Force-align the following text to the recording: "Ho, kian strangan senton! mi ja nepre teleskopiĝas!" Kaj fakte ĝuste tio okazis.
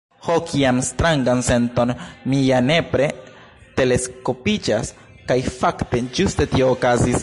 "Ho, 0.27 0.35
kian 0.51 0.79
strangan 0.87 1.43
senton! 1.49 1.93
mi 2.33 2.41
ja 2.47 2.63
nepre 2.71 3.11
teleskopiĝas!" 3.77 4.93
Kaj 5.31 5.41
fakte 5.59 6.05
ĝuste 6.21 6.51
tio 6.57 6.77
okazis. 6.79 7.19